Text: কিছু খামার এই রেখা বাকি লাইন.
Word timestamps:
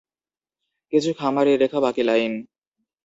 কিছু 0.93 1.09
খামার 1.17 1.45
এই 1.47 1.57
রেখা 1.57 1.79
বাকি 1.79 2.03
লাইন. 2.03 2.33